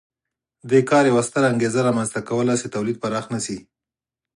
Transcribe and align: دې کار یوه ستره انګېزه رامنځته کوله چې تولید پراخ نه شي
دې 0.69 0.79
کار 0.89 1.03
یوه 1.11 1.23
ستره 1.27 1.47
انګېزه 1.51 1.79
رامنځته 1.87 2.19
کوله 2.29 2.53
چې 2.61 2.67
تولید 2.75 2.97
پراخ 3.03 3.25
نه 3.33 3.39
شي 3.45 3.57